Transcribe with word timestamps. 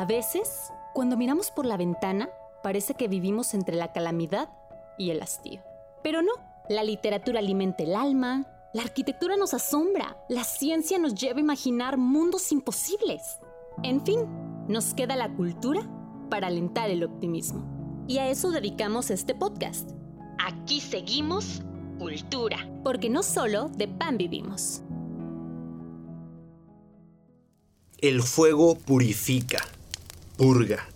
A 0.00 0.06
veces, 0.06 0.72
cuando 0.94 1.18
miramos 1.18 1.50
por 1.50 1.66
la 1.66 1.76
ventana, 1.76 2.30
parece 2.62 2.94
que 2.94 3.06
vivimos 3.06 3.52
entre 3.52 3.76
la 3.76 3.92
calamidad 3.92 4.48
y 4.96 5.10
el 5.10 5.20
hastío. 5.20 5.60
Pero 6.02 6.22
no, 6.22 6.32
la 6.70 6.82
literatura 6.84 7.40
alimenta 7.40 7.82
el 7.82 7.94
alma, 7.94 8.46
la 8.72 8.80
arquitectura 8.80 9.36
nos 9.36 9.52
asombra, 9.52 10.16
la 10.30 10.44
ciencia 10.44 10.98
nos 10.98 11.14
lleva 11.14 11.36
a 11.36 11.42
imaginar 11.42 11.98
mundos 11.98 12.50
imposibles. 12.50 13.20
En 13.82 14.02
fin, 14.02 14.20
nos 14.68 14.94
queda 14.94 15.16
la 15.16 15.28
cultura 15.34 15.82
para 16.30 16.46
alentar 16.46 16.88
el 16.88 17.04
optimismo. 17.04 17.62
Y 18.08 18.16
a 18.16 18.30
eso 18.30 18.52
dedicamos 18.52 19.10
este 19.10 19.34
podcast. 19.34 19.90
Aquí 20.38 20.80
seguimos 20.80 21.60
cultura, 21.98 22.56
porque 22.82 23.10
no 23.10 23.22
solo 23.22 23.68
de 23.68 23.86
pan 23.86 24.16
vivimos. 24.16 24.80
El 27.98 28.22
fuego 28.22 28.76
purifica, 28.76 29.58
purga. 30.40 30.88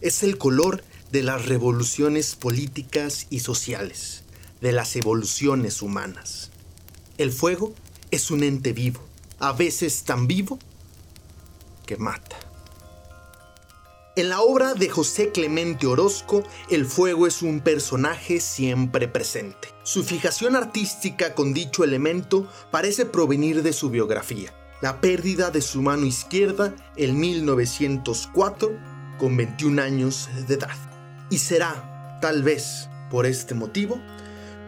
Es 0.00 0.22
el 0.22 0.38
color 0.38 0.84
de 1.10 1.24
las 1.24 1.46
revoluciones 1.46 2.36
políticas 2.36 3.26
y 3.30 3.40
sociales, 3.40 4.22
de 4.60 4.70
las 4.70 4.94
evoluciones 4.94 5.82
humanas. 5.82 6.52
El 7.18 7.32
fuego 7.32 7.74
es 8.12 8.30
un 8.30 8.44
ente 8.44 8.72
vivo, 8.72 9.00
a 9.40 9.54
veces 9.54 10.04
tan 10.04 10.28
vivo 10.28 10.56
que 11.84 11.96
mata. 11.96 12.36
En 14.14 14.28
la 14.28 14.40
obra 14.40 14.74
de 14.74 14.88
José 14.88 15.32
Clemente 15.32 15.88
Orozco, 15.88 16.44
el 16.70 16.86
fuego 16.86 17.26
es 17.26 17.42
un 17.42 17.58
personaje 17.58 18.38
siempre 18.38 19.08
presente. 19.08 19.66
Su 19.82 20.04
fijación 20.04 20.54
artística 20.54 21.34
con 21.34 21.52
dicho 21.52 21.82
elemento 21.82 22.46
parece 22.70 23.04
provenir 23.04 23.64
de 23.64 23.72
su 23.72 23.90
biografía, 23.90 24.54
la 24.80 25.00
pérdida 25.00 25.50
de 25.50 25.60
su 25.60 25.82
mano 25.82 26.06
izquierda 26.06 26.72
en 26.96 27.18
1904 27.18 28.91
con 29.22 29.36
21 29.36 29.80
años 29.80 30.28
de 30.48 30.54
edad. 30.54 30.74
Y 31.30 31.38
será, 31.38 32.18
tal 32.20 32.42
vez, 32.42 32.88
por 33.08 33.24
este 33.24 33.54
motivo, 33.54 34.00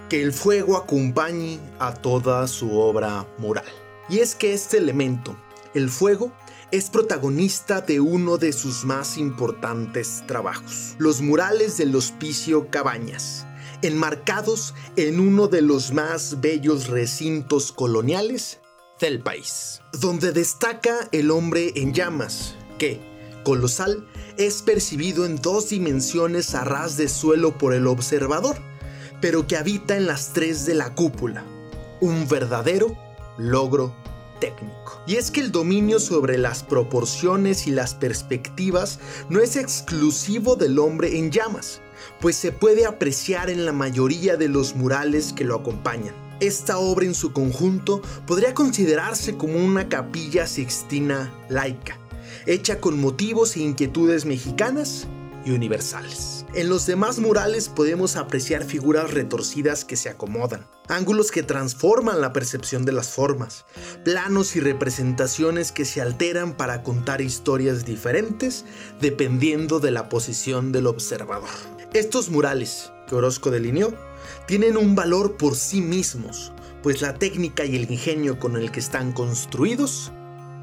que 0.09 0.23
el 0.23 0.33
fuego 0.33 0.77
acompañe 0.77 1.59
a 1.81 1.93
toda 1.93 2.47
su 2.47 2.79
obra 2.79 3.27
moral. 3.39 3.65
Y 4.09 4.21
es 4.21 4.37
que 4.37 4.55
este 4.55 4.79
elemento, 4.79 5.37
el 5.75 5.91
fuego, 5.91 6.33
es 6.71 6.89
protagonista 6.89 7.81
de 7.81 7.99
uno 7.99 8.39
de 8.39 8.53
sus 8.53 8.85
más 8.85 9.19
importantes 9.19 10.23
trabajos, 10.29 10.95
los 10.99 11.21
murales 11.21 11.77
del 11.77 11.97
Hospicio 11.97 12.71
Cabañas, 12.71 13.47
enmarcados 13.83 14.73
en 14.95 15.19
uno 15.19 15.49
de 15.49 15.63
los 15.63 15.93
más 15.93 16.41
bellos 16.41 16.87
recintos 16.87 17.73
coloniales 17.73 18.61
del 19.01 19.21
país, 19.21 19.81
donde 20.01 20.31
destaca 20.31 21.09
el 21.11 21.33
hombre 21.33 21.73
en 21.75 21.93
llamas, 21.93 22.55
que, 22.79 23.01
colosal, 23.43 24.07
es 24.37 24.63
percibido 24.63 25.27
en 25.27 25.37
dos 25.37 25.69
dimensiones 25.69 26.55
a 26.55 26.65
ras 26.65 26.97
de 26.97 27.09
suelo 27.09 27.57
por 27.57 27.75
el 27.75 27.87
observador, 27.87 28.57
pero 29.21 29.47
que 29.47 29.57
habita 29.57 29.97
en 29.97 30.07
las 30.07 30.33
tres 30.33 30.67
de 30.67 30.75
la 30.75 30.95
cúpula, 30.95 31.45
un 32.01 32.29
verdadero 32.29 32.97
logro 33.39 33.95
técnico. 34.41 35.01
Y 35.07 35.17
es 35.17 35.31
que 35.31 35.41
el 35.41 35.53
dominio 35.53 36.01
sobre 36.01 36.39
las 36.39 36.63
proporciones 36.63 37.67
y 37.67 37.71
las 37.71 37.95
perspectivas 37.95 38.99
no 39.29 39.41
es 39.41 39.57
exclusivo 39.57 40.57
del 40.57 40.79
hombre 40.79 41.19
en 41.19 41.31
llamas, 41.31 41.81
pues 42.21 42.37
se 42.37 42.53
puede 42.53 42.87
apreciar 42.87 43.51
en 43.51 43.65
la 43.65 43.73
mayoría 43.73 44.37
de 44.37 44.49
los 44.49 44.75
murales 44.75 45.33
que 45.33 45.45
lo 45.45 45.57
acompañan. 45.57 46.15
Esta 46.41 46.79
obra 46.79 47.07
en 47.07 47.15
su 47.15 47.33
conjunto 47.33 48.03
podría 48.27 48.55
considerarse 48.55 49.37
como 49.37 49.65
una 49.65 49.89
capilla 49.89 50.47
sixtina 50.47 51.33
laica, 51.49 51.97
hecha 52.47 52.81
con 52.81 53.01
motivos 53.01 53.57
e 53.57 53.61
inquietudes 53.61 54.25
mexicanas 54.25 55.07
y 55.45 55.51
universales. 55.51 56.47
En 56.55 56.69
los 56.69 56.87
demás 56.87 57.19
murales 57.19 57.69
podemos 57.69 58.17
apreciar 58.17 58.65
figuras 58.65 59.13
retorcidas 59.13 59.85
que 59.85 59.97
se 59.97 60.09
acomodan, 60.09 60.67
ángulos 60.89 61.31
que 61.31 61.43
transforman 61.43 62.21
la 62.21 62.33
percepción 62.33 62.85
de 62.85 62.93
las 62.93 63.09
formas, 63.09 63.65
planos 64.05 64.57
y 64.57 64.61
representaciones 64.61 65.73
que 65.73 65.85
se 65.85 66.01
alteran 66.01 66.57
para 66.57 66.83
contar 66.83 67.21
historias 67.21 67.85
diferentes 67.85 68.65
dependiendo 69.01 69.81
de 69.81 69.91
la 69.91 70.09
posición 70.09 70.73
del 70.73 70.87
observador. 70.87 71.51
Estos 71.93 72.31
murales, 72.31 72.93
que 73.09 73.15
Orozco 73.15 73.51
delineó, 73.51 73.93
tienen 74.47 74.77
un 74.77 74.95
valor 74.95 75.37
por 75.37 75.57
sí 75.57 75.81
mismos, 75.81 76.53
pues 76.83 77.03
la 77.03 77.15
técnica 77.15 77.65
y 77.65 77.77
el 77.77 77.91
ingenio 77.91 78.39
con 78.39 78.57
el 78.57 78.71
que 78.71 78.81
están 78.81 79.13
construidos 79.13 80.13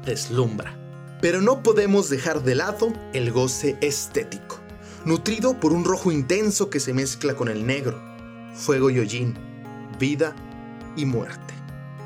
deslumbra. 0.04 0.81
Pero 1.22 1.40
no 1.40 1.62
podemos 1.62 2.10
dejar 2.10 2.42
de 2.42 2.54
lado 2.56 2.92
el 3.14 3.32
goce 3.32 3.78
estético 3.80 4.62
nutrido 5.04 5.58
por 5.58 5.72
un 5.72 5.84
rojo 5.84 6.12
intenso 6.12 6.70
que 6.70 6.80
se 6.80 6.94
mezcla 6.94 7.34
con 7.34 7.48
el 7.48 7.66
negro, 7.66 8.00
fuego 8.54 8.90
y 8.90 8.98
hollín, 8.98 9.34
vida 9.98 10.34
y 10.96 11.04
muerte. 11.04 11.54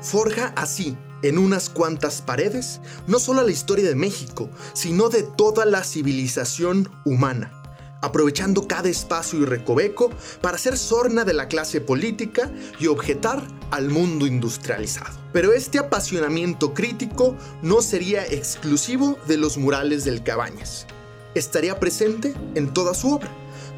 Forja 0.01 0.53
así, 0.55 0.97
en 1.23 1.37
unas 1.37 1.69
cuantas 1.69 2.21
paredes, 2.21 2.79
no 3.07 3.19
solo 3.19 3.43
la 3.43 3.51
historia 3.51 3.87
de 3.87 3.95
México, 3.95 4.49
sino 4.73 5.09
de 5.09 5.23
toda 5.23 5.65
la 5.65 5.83
civilización 5.83 6.89
humana, 7.05 7.56
aprovechando 8.01 8.67
cada 8.67 8.89
espacio 8.89 9.39
y 9.39 9.45
recoveco 9.45 10.11
para 10.41 10.57
ser 10.57 10.77
sorna 10.77 11.23
de 11.25 11.33
la 11.33 11.47
clase 11.47 11.81
política 11.81 12.51
y 12.79 12.87
objetar 12.87 13.41
al 13.71 13.89
mundo 13.89 14.27
industrializado. 14.27 15.17
Pero 15.33 15.53
este 15.53 15.79
apasionamiento 15.79 16.73
crítico 16.73 17.35
no 17.61 17.81
sería 17.81 18.25
exclusivo 18.25 19.17
de 19.27 19.37
los 19.37 19.57
murales 19.57 20.03
del 20.05 20.23
Cabañas 20.23 20.87
estaría 21.37 21.79
presente 21.79 22.33
en 22.55 22.73
toda 22.73 22.93
su 22.93 23.13
obra, 23.13 23.29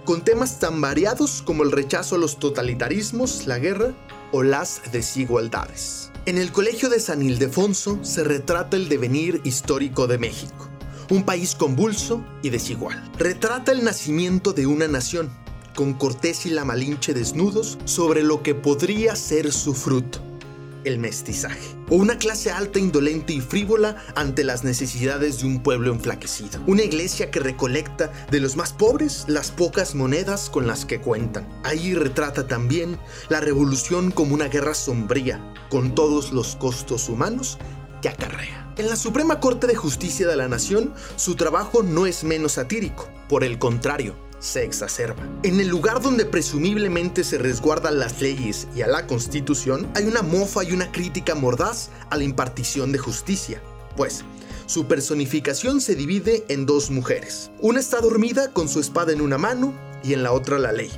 con 0.05 0.23
temas 0.23 0.59
tan 0.59 0.81
variados 0.81 1.41
como 1.43 1.63
el 1.63 1.71
rechazo 1.71 2.15
a 2.15 2.19
los 2.19 2.39
totalitarismos, 2.39 3.47
la 3.47 3.59
guerra 3.59 3.93
o 4.31 4.43
las 4.43 4.81
desigualdades. 4.91 6.11
En 6.25 6.37
el 6.37 6.51
Colegio 6.51 6.89
de 6.89 6.99
San 6.99 7.21
Ildefonso 7.21 7.99
se 8.03 8.23
retrata 8.23 8.77
el 8.77 8.89
devenir 8.89 9.41
histórico 9.43 10.07
de 10.07 10.17
México, 10.17 10.68
un 11.09 11.23
país 11.23 11.55
convulso 11.55 12.23
y 12.41 12.49
desigual. 12.49 13.03
Retrata 13.17 13.71
el 13.71 13.83
nacimiento 13.83 14.53
de 14.53 14.67
una 14.67 14.87
nación, 14.87 15.29
con 15.75 15.93
Cortés 15.93 16.45
y 16.45 16.49
la 16.49 16.65
Malinche 16.65 17.13
desnudos 17.13 17.77
sobre 17.85 18.23
lo 18.23 18.43
que 18.43 18.55
podría 18.55 19.15
ser 19.15 19.51
su 19.51 19.73
fruto 19.73 20.29
el 20.83 20.99
mestizaje, 20.99 21.75
o 21.89 21.95
una 21.95 22.17
clase 22.17 22.51
alta, 22.51 22.79
indolente 22.79 23.33
y 23.33 23.41
frívola 23.41 23.97
ante 24.15 24.43
las 24.43 24.63
necesidades 24.63 25.39
de 25.39 25.47
un 25.47 25.61
pueblo 25.61 25.91
enflaquecido, 25.91 26.61
una 26.67 26.83
iglesia 26.83 27.31
que 27.31 27.39
recolecta 27.39 28.11
de 28.31 28.39
los 28.39 28.55
más 28.55 28.73
pobres 28.73 29.25
las 29.27 29.51
pocas 29.51 29.95
monedas 29.95 30.49
con 30.49 30.67
las 30.67 30.85
que 30.85 31.01
cuentan. 31.01 31.47
Ahí 31.63 31.93
retrata 31.93 32.47
también 32.47 32.97
la 33.29 33.39
revolución 33.39 34.11
como 34.11 34.33
una 34.33 34.47
guerra 34.47 34.73
sombría, 34.73 35.41
con 35.69 35.95
todos 35.95 36.31
los 36.31 36.55
costos 36.55 37.09
humanos 37.09 37.57
que 38.01 38.09
acarrea. 38.09 38.73
En 38.77 38.89
la 38.89 38.95
Suprema 38.95 39.39
Corte 39.39 39.67
de 39.67 39.75
Justicia 39.75 40.27
de 40.27 40.35
la 40.35 40.47
Nación, 40.47 40.93
su 41.15 41.35
trabajo 41.35 41.83
no 41.83 42.05
es 42.05 42.23
menos 42.23 42.53
satírico, 42.53 43.09
por 43.27 43.43
el 43.43 43.59
contrario, 43.59 44.15
se 44.39 44.63
exacerba. 44.63 45.21
En 45.43 45.59
el 45.59 45.67
lugar 45.67 46.01
donde 46.01 46.25
presumiblemente 46.25 47.23
se 47.23 47.37
resguardan 47.37 47.99
las 47.99 48.21
leyes 48.21 48.67
y 48.75 48.81
a 48.81 48.87
la 48.87 49.05
constitución, 49.05 49.89
hay 49.95 50.05
una 50.05 50.21
mofa 50.21 50.63
y 50.63 50.71
una 50.71 50.91
crítica 50.91 51.35
mordaz 51.35 51.89
a 52.09 52.17
la 52.17 52.23
impartición 52.23 52.91
de 52.91 52.99
justicia. 52.99 53.61
Pues, 53.95 54.23
su 54.65 54.85
personificación 54.85 55.81
se 55.81 55.95
divide 55.95 56.45
en 56.47 56.65
dos 56.65 56.89
mujeres. 56.91 57.51
Una 57.59 57.79
está 57.79 57.99
dormida 57.99 58.53
con 58.53 58.69
su 58.69 58.79
espada 58.79 59.11
en 59.11 59.19
una 59.21 59.37
mano 59.37 59.73
y 60.03 60.13
en 60.13 60.23
la 60.23 60.31
otra 60.31 60.59
la 60.59 60.71
ley, 60.71 60.91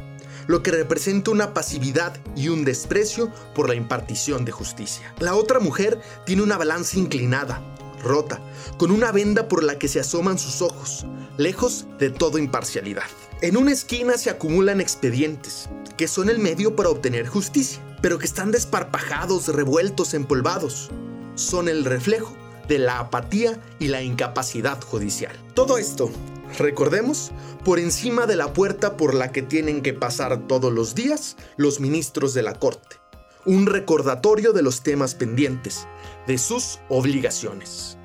lo 0.52 0.62
que 0.62 0.72
representa 0.72 1.32
una 1.32 1.54
pasividad 1.54 2.20
y 2.36 2.50
un 2.50 2.66
desprecio 2.66 3.32
por 3.56 3.70
la 3.70 3.76
impartición 3.76 4.46
de 4.46 4.52
justicia. 4.52 5.14
La 5.20 5.34
otra 5.34 5.60
mujer 5.60 6.00
tiene 6.26 6.44
una 6.44 6.58
balanza 6.58 7.00
inclinada, 7.00 7.64
rota, 8.04 8.40
con 8.78 8.92
una 8.92 9.12
venda 9.12 9.48
por 9.48 9.64
la 9.64 9.80
que 9.80 9.88
se 9.88 10.02
asoman 10.02 10.38
sus 10.38 10.62
ojos, 10.62 11.06
lejos 11.38 11.88
de 12.00 12.10
toda 12.10 12.40
imparcialidad. 12.40 13.06
En 13.42 13.56
una 13.58 13.72
esquina 13.72 14.18
se 14.18 14.30
acumulan 14.30 14.82
expedientes, 14.82 15.70
que 15.98 16.08
son 16.08 16.30
el 16.30 16.38
medio 16.38 16.76
para 16.76 16.90
obtener 16.90 17.28
justicia, 17.28 17.82
pero 18.02 18.20
que 18.20 18.26
están 18.26 18.52
desparpajados, 18.52 19.48
revueltos, 19.48 20.14
empolvados. 20.14 20.92
Son 21.36 21.70
el 21.70 21.86
reflejo 21.86 22.36
de 22.68 22.78
la 22.80 23.00
apatía 23.00 23.60
y 23.80 23.88
la 23.88 24.02
incapacidad 24.02 24.82
judicial. 24.82 25.36
Todo 25.54 25.78
esto, 25.78 26.12
recordemos, 26.58 27.32
por 27.64 27.80
encima 27.80 28.26
de 28.26 28.36
la 28.36 28.54
puerta 28.54 28.98
por 28.98 29.14
la 29.14 29.32
que 29.32 29.42
tienen 29.42 29.82
que 29.82 29.94
pasar 29.94 30.48
todos 30.48 30.72
los 30.72 30.96
días 30.96 31.38
los 31.58 31.80
ministros 31.80 32.34
de 32.34 32.44
la 32.44 32.56
Corte. 32.56 32.98
Un 33.46 33.66
recordatorio 33.66 34.54
de 34.54 34.62
los 34.62 34.82
temas 34.82 35.16
pendientes, 35.16 35.88
de 36.28 36.38
sus 36.38 36.80
obligaciones. 36.90 37.98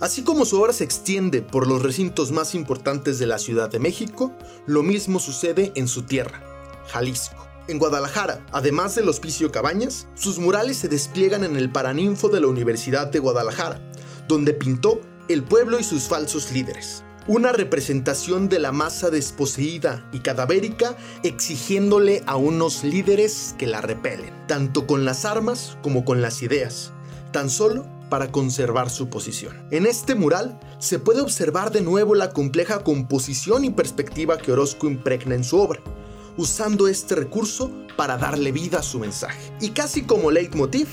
Así 0.00 0.22
como 0.22 0.44
su 0.44 0.60
obra 0.60 0.72
se 0.72 0.84
extiende 0.84 1.42
por 1.42 1.66
los 1.66 1.82
recintos 1.82 2.30
más 2.30 2.54
importantes 2.54 3.18
de 3.18 3.26
la 3.26 3.38
Ciudad 3.38 3.68
de 3.68 3.80
México, 3.80 4.32
lo 4.66 4.84
mismo 4.84 5.18
sucede 5.18 5.72
en 5.74 5.88
su 5.88 6.02
tierra, 6.02 6.40
Jalisco. 6.86 7.48
En 7.66 7.78
Guadalajara, 7.78 8.46
además 8.50 8.94
del 8.94 9.08
Hospicio 9.08 9.52
Cabañas, 9.52 10.06
sus 10.14 10.38
murales 10.38 10.78
se 10.78 10.88
despliegan 10.88 11.44
en 11.44 11.56
el 11.56 11.70
Paraninfo 11.70 12.28
de 12.30 12.40
la 12.40 12.46
Universidad 12.46 13.08
de 13.08 13.18
Guadalajara, 13.18 13.82
donde 14.26 14.54
pintó 14.54 15.00
el 15.28 15.42
pueblo 15.42 15.78
y 15.78 15.84
sus 15.84 16.04
falsos 16.04 16.50
líderes, 16.52 17.04
una 17.28 17.52
representación 17.52 18.48
de 18.48 18.58
la 18.58 18.72
masa 18.72 19.10
desposeída 19.10 20.08
y 20.12 20.20
cadavérica 20.20 20.96
exigiéndole 21.22 22.22
a 22.26 22.36
unos 22.36 22.84
líderes 22.84 23.54
que 23.58 23.66
la 23.66 23.82
repelen, 23.82 24.32
tanto 24.46 24.86
con 24.86 25.04
las 25.04 25.26
armas 25.26 25.76
como 25.82 26.06
con 26.06 26.22
las 26.22 26.42
ideas, 26.42 26.90
tan 27.30 27.50
solo 27.50 27.86
para 28.08 28.32
conservar 28.32 28.88
su 28.88 29.10
posición. 29.10 29.68
En 29.70 29.84
este 29.84 30.14
mural 30.14 30.58
se 30.78 30.98
puede 30.98 31.20
observar 31.20 31.70
de 31.70 31.82
nuevo 31.82 32.14
la 32.14 32.30
compleja 32.30 32.82
composición 32.82 33.66
y 33.66 33.70
perspectiva 33.70 34.38
que 34.38 34.52
Orozco 34.52 34.88
impregna 34.88 35.34
en 35.34 35.44
su 35.44 35.58
obra, 35.58 35.80
usando 36.38 36.88
este 36.88 37.14
recurso 37.14 37.70
para 37.98 38.16
darle 38.16 38.52
vida 38.52 38.78
a 38.78 38.82
su 38.82 38.98
mensaje. 38.98 39.52
Y 39.60 39.70
casi 39.70 40.04
como 40.04 40.30
leitmotiv, 40.30 40.88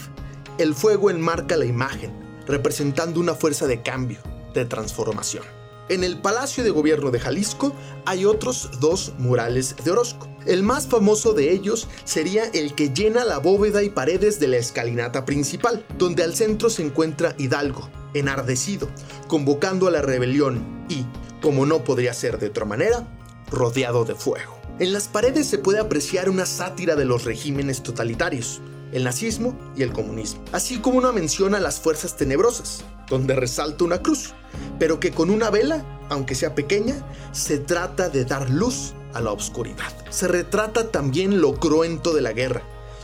el 0.58 0.76
fuego 0.76 1.10
enmarca 1.10 1.56
la 1.56 1.66
imagen, 1.66 2.12
representando 2.46 3.22
una 3.22 3.36
fuerza 3.36 3.68
de 3.68 3.82
cambio, 3.82 4.20
de 4.54 4.66
transformación. 4.66 5.46
En 5.88 6.04
el 6.04 6.18
Palacio 6.18 6.64
de 6.64 6.72
Gobierno 6.72 7.12
de 7.12 7.20
Jalisco 7.20 7.72
hay 8.06 8.26
otros 8.26 8.72
dos 8.80 9.14
murales 9.20 9.76
de 9.84 9.92
Orozco. 9.92 10.28
El 10.48 10.64
más 10.64 10.88
famoso 10.88 11.34
de 11.34 11.52
ellos 11.52 11.88
sería 12.06 12.46
el 12.46 12.74
que 12.74 12.90
llena 12.90 13.24
la 13.24 13.38
bóveda 13.38 13.84
y 13.84 13.90
paredes 13.90 14.40
de 14.40 14.48
la 14.48 14.58
escalinata 14.58 15.26
principal, 15.26 15.86
donde 15.98 16.24
al 16.24 16.36
centro 16.36 16.72
se 16.72 16.82
encuentra 16.82 17.36
Hidalgo, 17.38 17.88
enardecido, 18.16 18.88
convocando 19.28 19.88
a 19.88 19.92
la 19.92 20.02
rebelión 20.02 20.86
y, 20.90 21.06
como 21.40 21.68
no 21.68 21.84
podría 21.84 22.16
ser 22.16 22.40
de 22.40 22.48
otra 22.48 22.66
manera, 22.66 23.08
rodeado 23.52 24.06
de 24.06 24.16
fuego. 24.16 24.58
En 24.80 24.92
las 24.92 25.08
paredes 25.08 25.46
se 25.46 25.60
puede 25.60 25.80
apreciar 25.80 26.30
una 26.30 26.48
sátira 26.48 26.96
de 26.96 27.06
los 27.06 27.26
regímenes 27.26 27.84
totalitarios, 27.84 28.60
el 28.96 29.04
nazismo 29.04 29.58
y 29.76 29.84
el 29.84 29.92
comunismo, 29.92 30.42
así 30.54 30.80
como 30.80 30.98
una 30.98 31.12
mención 31.12 31.54
a 31.54 31.60
las 31.60 31.82
fuerzas 31.82 32.16
tenebrosas, 32.16 32.86
donde 33.10 33.36
resalta 33.36 33.84
una 33.84 34.02
cruz, 34.02 34.34
pero 34.80 35.02
que 35.02 35.12
con 35.12 35.30
una 35.30 35.50
vela, 35.50 35.86
aunque 36.10 36.34
sea 36.34 36.56
pequeña, 36.56 36.96
se 37.34 37.60
trata 37.60 38.08
de 38.08 38.24
dar 38.24 38.50
luz 38.50 38.94
a 39.14 39.20
la 39.20 39.34
oscuridad. 39.34 39.94
Se 40.10 40.30
retrata 40.30 40.92
también 40.92 41.42
lo 41.42 41.60
cruento 41.60 42.14
de 42.14 42.22
la 42.22 42.32
guerra, 42.32 42.62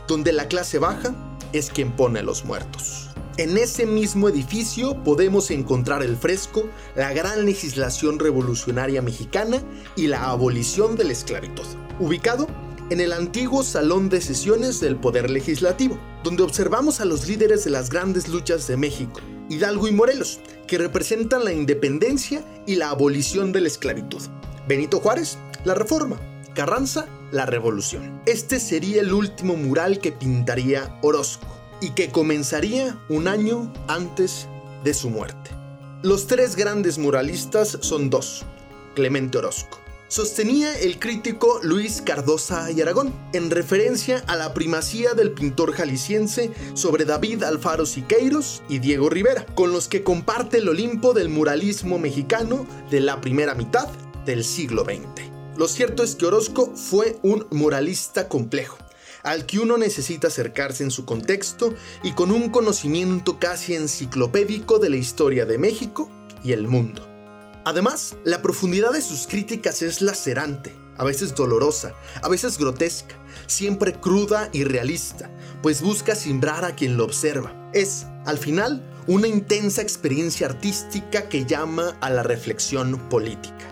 donde 0.08 0.32
la 0.32 0.48
clase 0.48 0.78
baja 0.78 1.14
es 1.52 1.68
quien 1.68 1.92
pone 1.92 2.22
los 2.22 2.46
muertos. 2.46 3.10
En 3.36 3.58
ese 3.58 3.84
mismo 3.84 4.30
edificio 4.30 5.02
podemos 5.04 5.50
encontrar 5.50 6.02
el 6.02 6.16
fresco, 6.16 6.64
la 6.96 7.12
gran 7.12 7.44
legislación 7.44 8.18
revolucionaria 8.18 9.02
mexicana 9.02 9.62
y 9.94 10.06
la 10.06 10.30
abolición 10.30 10.96
de 10.96 11.04
la 11.04 11.12
esclavitud, 11.12 11.66
ubicado 12.00 12.46
en 12.92 13.00
el 13.00 13.14
antiguo 13.14 13.62
salón 13.62 14.10
de 14.10 14.20
sesiones 14.20 14.78
del 14.78 14.96
Poder 14.96 15.30
Legislativo, 15.30 15.98
donde 16.22 16.42
observamos 16.42 17.00
a 17.00 17.06
los 17.06 17.26
líderes 17.26 17.64
de 17.64 17.70
las 17.70 17.88
grandes 17.88 18.28
luchas 18.28 18.66
de 18.66 18.76
México, 18.76 19.18
Hidalgo 19.48 19.88
y 19.88 19.92
Morelos, 19.92 20.40
que 20.66 20.76
representan 20.76 21.42
la 21.42 21.54
independencia 21.54 22.44
y 22.66 22.74
la 22.74 22.90
abolición 22.90 23.50
de 23.50 23.62
la 23.62 23.68
esclavitud. 23.68 24.20
Benito 24.68 25.00
Juárez, 25.00 25.38
la 25.64 25.74
reforma. 25.74 26.20
Carranza, 26.54 27.06
la 27.30 27.46
revolución. 27.46 28.20
Este 28.26 28.60
sería 28.60 29.00
el 29.00 29.14
último 29.14 29.56
mural 29.56 29.98
que 29.98 30.12
pintaría 30.12 30.98
Orozco 31.00 31.46
y 31.80 31.92
que 31.92 32.10
comenzaría 32.10 33.02
un 33.08 33.26
año 33.26 33.72
antes 33.88 34.48
de 34.84 34.92
su 34.92 35.08
muerte. 35.08 35.50
Los 36.02 36.26
tres 36.26 36.56
grandes 36.56 36.98
muralistas 36.98 37.78
son 37.80 38.10
dos, 38.10 38.44
Clemente 38.94 39.38
Orozco, 39.38 39.78
sostenía 40.12 40.78
el 40.78 40.98
crítico 40.98 41.58
Luis 41.62 42.02
Cardosa 42.02 42.70
y 42.70 42.82
Aragón, 42.82 43.14
en 43.32 43.50
referencia 43.50 44.22
a 44.26 44.36
la 44.36 44.52
primacía 44.52 45.14
del 45.14 45.30
pintor 45.30 45.72
jalisciense 45.72 46.50
sobre 46.74 47.06
David 47.06 47.44
Alfaro 47.44 47.86
Siqueiros 47.86 48.62
y 48.68 48.78
Diego 48.78 49.08
Rivera, 49.08 49.46
con 49.54 49.72
los 49.72 49.88
que 49.88 50.02
comparte 50.02 50.58
el 50.58 50.68
Olimpo 50.68 51.14
del 51.14 51.30
muralismo 51.30 51.98
mexicano 51.98 52.66
de 52.90 53.00
la 53.00 53.22
primera 53.22 53.54
mitad 53.54 53.88
del 54.26 54.44
siglo 54.44 54.84
XX. 54.84 55.30
Lo 55.56 55.66
cierto 55.66 56.02
es 56.02 56.14
que 56.14 56.26
Orozco 56.26 56.76
fue 56.76 57.16
un 57.22 57.46
muralista 57.50 58.28
complejo, 58.28 58.76
al 59.22 59.46
que 59.46 59.60
uno 59.60 59.78
necesita 59.78 60.26
acercarse 60.26 60.84
en 60.84 60.90
su 60.90 61.06
contexto 61.06 61.72
y 62.02 62.12
con 62.12 62.32
un 62.32 62.50
conocimiento 62.50 63.38
casi 63.38 63.76
enciclopédico 63.76 64.78
de 64.78 64.90
la 64.90 64.96
historia 64.96 65.46
de 65.46 65.56
México 65.56 66.10
y 66.44 66.52
el 66.52 66.68
mundo. 66.68 67.11
Además, 67.64 68.16
la 68.24 68.42
profundidad 68.42 68.92
de 68.92 69.02
sus 69.02 69.26
críticas 69.26 69.82
es 69.82 70.02
lacerante, 70.02 70.74
a 70.98 71.04
veces 71.04 71.34
dolorosa, 71.34 71.94
a 72.20 72.28
veces 72.28 72.58
grotesca, 72.58 73.14
siempre 73.46 73.94
cruda 73.94 74.48
y 74.52 74.64
realista, 74.64 75.30
pues 75.62 75.80
busca 75.80 76.16
simbrar 76.16 76.64
a 76.64 76.74
quien 76.74 76.96
lo 76.96 77.04
observa. 77.04 77.70
Es, 77.72 78.06
al 78.26 78.38
final, 78.38 78.82
una 79.06 79.28
intensa 79.28 79.80
experiencia 79.80 80.46
artística 80.46 81.28
que 81.28 81.44
llama 81.44 81.96
a 82.00 82.10
la 82.10 82.24
reflexión 82.24 82.98
política. 83.08 83.68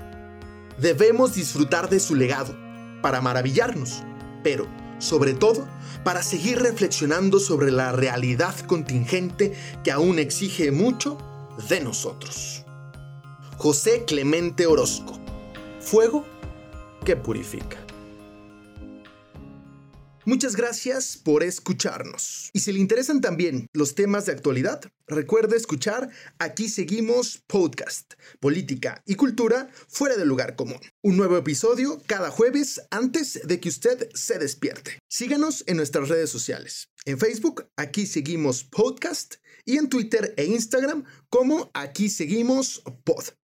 Debemos 0.79 1.35
disfrutar 1.35 1.91
de 1.91 2.01
su 2.01 2.15
legado, 2.15 2.57
para 3.03 3.21
maravillarnos, 3.21 4.03
pero, 4.45 4.67
sobre 4.99 5.35
todo, 5.35 5.67
para 6.05 6.23
seguir 6.23 6.61
reflexionando 6.61 7.41
sobre 7.41 7.71
la 7.71 7.93
realidad 7.93 8.55
contingente 8.61 9.55
que 9.83 9.91
aún 9.91 10.19
exige 10.19 10.71
mucho 10.71 11.19
de 11.69 11.81
nosotros. 11.81 12.65
José 13.63 14.05
Clemente 14.07 14.67
Orozco. 14.67 15.21
Fuego 15.81 16.25
que 17.05 17.15
purifica. 17.15 17.77
Muchas 20.25 20.57
gracias 20.57 21.19
por 21.19 21.43
escucharnos. 21.43 22.49
Y 22.55 22.61
si 22.61 22.73
le 22.73 22.79
interesan 22.79 23.21
también 23.21 23.67
los 23.75 23.95
temas 23.95 24.25
de 24.25 24.33
actualidad, 24.33 24.81
recuerde 25.07 25.59
escuchar 25.59 26.09
Aquí 26.39 26.71
seguimos 26.71 27.43
podcast, 27.47 28.15
política 28.41 29.03
y 29.05 29.17
cultura 29.17 29.69
fuera 29.89 30.17
del 30.17 30.29
lugar 30.29 30.57
común. 30.57 30.81
Un 31.03 31.19
nuevo 31.19 31.37
episodio 31.37 32.01
cada 32.07 32.31
jueves 32.31 32.81
antes 32.91 33.43
de 33.45 33.61
que 33.61 33.69
usted 33.69 34.09
se 34.15 34.39
despierte. 34.39 34.99
Síganos 35.07 35.65
en 35.67 35.77
nuestras 35.77 36.09
redes 36.09 36.31
sociales. 36.31 36.89
En 37.05 37.19
Facebook, 37.19 37.69
Aquí 37.77 38.07
seguimos 38.07 38.65
podcast 38.65 39.35
y 39.67 39.77
en 39.77 39.91
Twitter 39.91 40.33
e 40.39 40.47
Instagram 40.47 41.05
como 41.29 41.71
Aquí 41.75 42.09
seguimos 42.09 42.83
pod. 43.05 43.40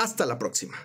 Hasta 0.00 0.26
la 0.26 0.38
próxima. 0.38 0.76